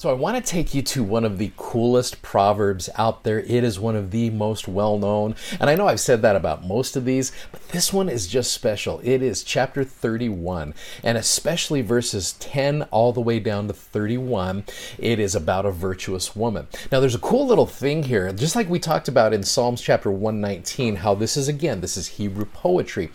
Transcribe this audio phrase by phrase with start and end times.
[0.00, 3.40] So, I want to take you to one of the coolest proverbs out there.
[3.40, 5.34] It is one of the most well known.
[5.60, 8.54] And I know I've said that about most of these, but this one is just
[8.54, 9.02] special.
[9.04, 10.72] It is chapter 31,
[11.04, 14.64] and especially verses 10 all the way down to 31.
[14.96, 16.66] It is about a virtuous woman.
[16.90, 20.10] Now, there's a cool little thing here, just like we talked about in Psalms chapter
[20.10, 23.10] 119, how this is again, this is Hebrew poetry.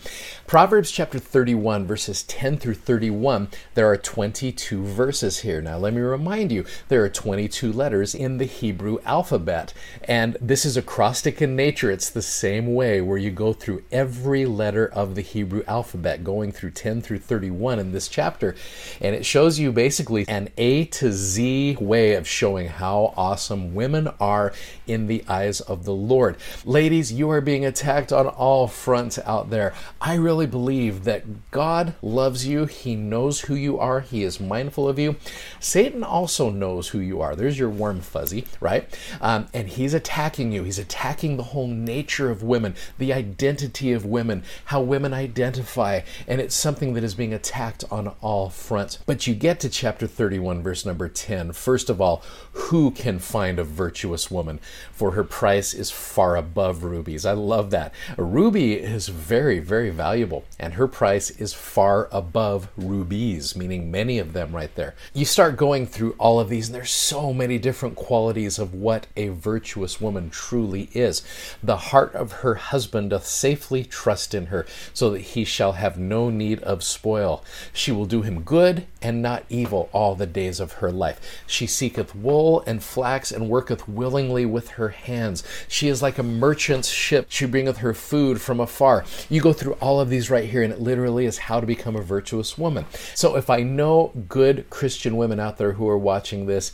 [0.46, 5.60] Proverbs chapter 31, verses 10 through 31, there are 22 verses here.
[5.60, 9.72] Now, let me remind you, there are 22 letters in the Hebrew alphabet.
[10.04, 11.90] And this is acrostic in nature.
[11.90, 16.52] It's the same way where you go through every letter of the Hebrew alphabet, going
[16.52, 18.54] through 10 through 31 in this chapter.
[19.00, 24.08] And it shows you basically an A to Z way of showing how awesome women
[24.20, 24.52] are
[24.86, 26.36] in the eyes of the Lord.
[26.64, 29.74] Ladies, you are being attacked on all fronts out there.
[30.00, 32.66] I really believe that God loves you.
[32.66, 34.00] He knows who you are.
[34.00, 35.16] He is mindful of you.
[35.60, 37.36] Satan also knows knows who you are.
[37.36, 38.84] There's your warm fuzzy, right?
[39.20, 40.64] Um, and he's attacking you.
[40.64, 46.00] He's attacking the whole nature of women, the identity of women, how women identify.
[46.26, 48.98] And it's something that is being attacked on all fronts.
[49.06, 51.52] But you get to chapter 31, verse number 10.
[51.52, 52.22] First of all,
[52.52, 54.58] who can find a virtuous woman?
[54.92, 57.24] For her price is far above rubies.
[57.24, 57.94] I love that.
[58.18, 64.18] A ruby is very, very valuable, and her price is far above rubies, meaning many
[64.18, 64.94] of them right there.
[65.14, 68.74] You start going through all of these these, and there's so many different qualities of
[68.74, 71.22] what a virtuous woman truly is.
[71.62, 75.98] The heart of her husband doth safely trust in her, so that he shall have
[75.98, 77.44] no need of spoil.
[77.72, 81.20] She will do him good and not evil all the days of her life.
[81.46, 85.44] She seeketh wool and flax, and worketh willingly with her hands.
[85.68, 87.26] She is like a merchant's ship.
[87.28, 89.04] She bringeth her food from afar.
[89.28, 91.96] You go through all of these right here, and it literally is how to become
[91.96, 92.86] a virtuous woman.
[93.14, 96.72] So if I know good Christian women out there who are watching this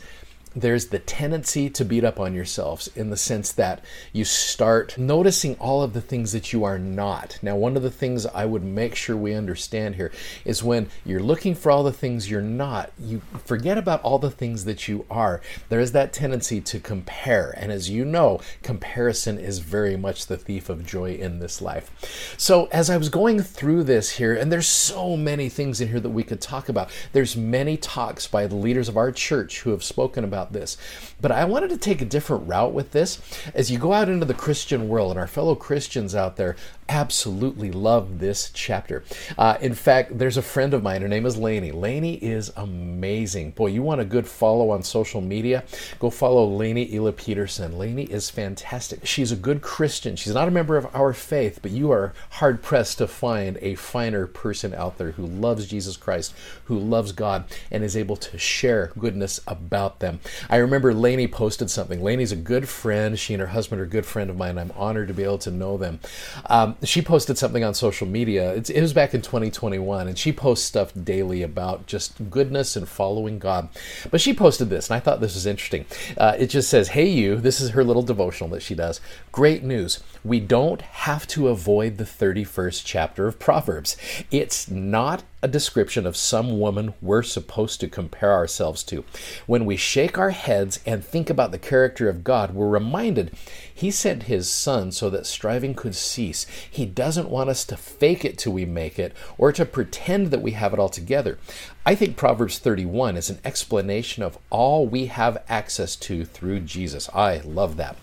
[0.55, 5.55] there's the tendency to beat up on yourselves in the sense that you start noticing
[5.55, 7.39] all of the things that you are not.
[7.41, 10.11] Now, one of the things I would make sure we understand here
[10.45, 14.31] is when you're looking for all the things you're not, you forget about all the
[14.31, 15.41] things that you are.
[15.69, 17.53] There is that tendency to compare.
[17.57, 22.35] And as you know, comparison is very much the thief of joy in this life.
[22.37, 25.99] So, as I was going through this here, and there's so many things in here
[25.99, 29.71] that we could talk about, there's many talks by the leaders of our church who
[29.71, 30.77] have spoken about about this.
[31.21, 33.21] But I wanted to take a different route with this.
[33.53, 36.55] As you go out into the Christian world, and our fellow Christians out there
[36.89, 39.03] absolutely love this chapter.
[39.37, 41.01] Uh, in fact, there's a friend of mine.
[41.01, 41.71] Her name is Lainey.
[41.71, 43.51] Lainey is amazing.
[43.51, 45.63] Boy, you want a good follow on social media?
[45.99, 47.77] Go follow Lainey Ela Peterson.
[47.77, 49.05] Lainey is fantastic.
[49.05, 50.15] She's a good Christian.
[50.15, 53.75] She's not a member of our faith, but you are hard pressed to find a
[53.75, 56.33] finer person out there who loves Jesus Christ,
[56.65, 60.19] who loves God, and is able to share goodness about them.
[60.49, 62.03] I remember Lainey posted something.
[62.03, 63.17] Lainey's a good friend.
[63.17, 64.57] She and her husband are a good friend of mine.
[64.57, 65.99] I'm honored to be able to know them.
[66.47, 68.53] Um, she posted something on social media.
[68.53, 72.87] It's, it was back in 2021, and she posts stuff daily about just goodness and
[72.87, 73.69] following God.
[74.11, 75.85] But she posted this, and I thought this was interesting.
[76.17, 79.01] Uh, it just says, Hey, you, this is her little devotional that she does.
[79.31, 80.03] Great news.
[80.23, 83.97] We don't have to avoid the 31st chapter of Proverbs.
[84.31, 89.03] It's not a description of some woman we're supposed to compare ourselves to.
[89.45, 93.31] When we shake our heads and think about the character of God, we're reminded
[93.71, 96.45] He sent His Son so that striving could cease.
[96.71, 100.41] He doesn't want us to fake it till we make it or to pretend that
[100.41, 101.37] we have it all together.
[101.85, 107.09] I think Proverbs 31 is an explanation of all we have access to through Jesus.
[107.13, 107.97] I love that.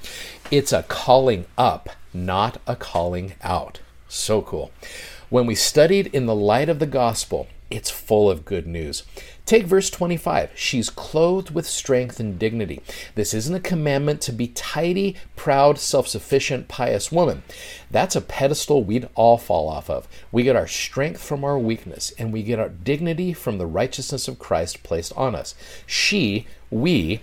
[0.51, 3.81] It's a calling up, not a calling out.
[4.09, 4.73] So cool.
[5.31, 9.05] When we studied in the light of the gospel, it's full of good news.
[9.47, 10.51] Take verse 25.
[10.57, 12.83] She's clothed with strength and dignity.
[13.15, 17.45] This isn't a commandment to be tidy, proud, self sufficient, pious woman.
[17.93, 20.09] That's a pedestal we'd all fall off of.
[20.33, 24.27] We get our strength from our weakness, and we get our dignity from the righteousness
[24.27, 25.55] of Christ placed on us.
[25.87, 27.21] She, we,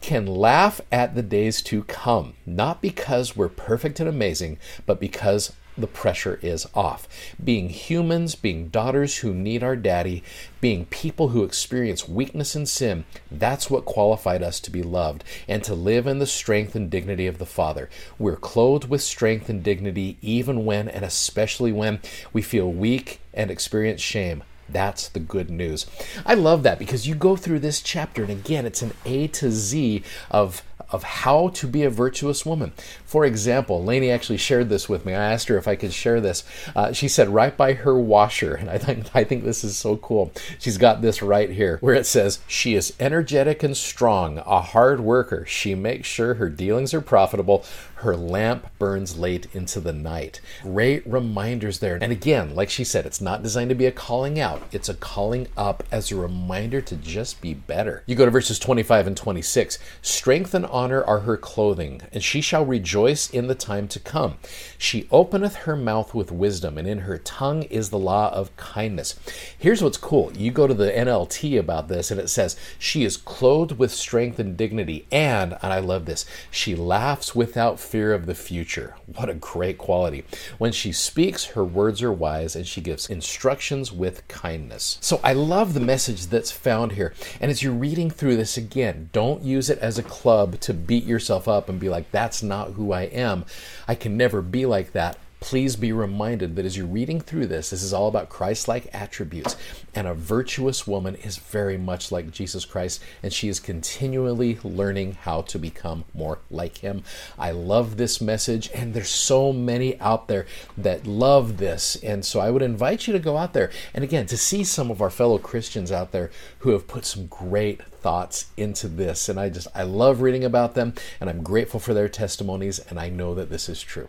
[0.00, 5.52] can laugh at the days to come, not because we're perfect and amazing, but because
[5.80, 7.08] the pressure is off.
[7.42, 10.22] Being humans, being daughters who need our daddy,
[10.60, 15.64] being people who experience weakness and sin, that's what qualified us to be loved and
[15.64, 17.88] to live in the strength and dignity of the Father.
[18.18, 22.00] We're clothed with strength and dignity even when and especially when
[22.32, 24.42] we feel weak and experience shame.
[24.72, 25.86] That's the good news.
[26.24, 29.50] I love that because you go through this chapter, and again, it's an A to
[29.50, 32.72] Z of of how to be a virtuous woman.
[33.04, 35.14] For example, Lainey actually shared this with me.
[35.14, 36.44] I asked her if I could share this.
[36.74, 39.96] Uh, she said right by her washer, and I think I think this is so
[39.96, 40.32] cool.
[40.58, 45.00] She's got this right here where it says she is energetic and strong, a hard
[45.00, 45.44] worker.
[45.46, 47.64] She makes sure her dealings are profitable.
[47.96, 50.40] Her lamp burns late into the night.
[50.62, 51.98] Great reminders there.
[52.00, 54.94] And again, like she said, it's not designed to be a calling out, it's a
[54.94, 58.02] calling up as a reminder to just be better.
[58.06, 59.78] You go to verses 25 and 26.
[60.02, 64.38] Strength and honor are her clothing, and she shall rejoice in the time to come.
[64.78, 69.18] She openeth her mouth with wisdom, and in her tongue is the law of kindness.
[69.58, 70.32] Here's what's cool.
[70.36, 74.38] You go to the NLT about this, and it says, She is clothed with strength
[74.38, 78.94] and dignity, and, and I love this, she laughs without fear of the future.
[79.06, 80.24] What a great quality.
[80.58, 84.98] When she speaks, her words are wise, and she gives instructions with kindness.
[85.00, 87.14] So I love the message that's found here.
[87.40, 91.04] And as you're reading through this again, don't use it as a club to beat
[91.04, 93.44] yourself up and be like, that's not who I am.
[93.86, 97.70] I can never be like that please be reminded that as you're reading through this,
[97.70, 99.56] this is all about Christ like attributes.
[99.94, 105.14] And a virtuous woman is very much like Jesus Christ, and she is continually learning
[105.22, 107.02] how to become more like him.
[107.38, 110.46] I love this message, and there's so many out there
[110.76, 111.96] that love this.
[111.96, 114.90] And so I would invite you to go out there and again to see some
[114.90, 119.28] of our fellow Christians out there who have put some great thoughts into this.
[119.28, 123.00] And I just, I love reading about them, and I'm grateful for their testimonies, and
[123.00, 124.08] I know that this is true.